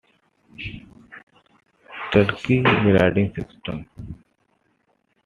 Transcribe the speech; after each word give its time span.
Turnkey 2.11 2.61
grading 2.81 3.31
system. 3.35 3.85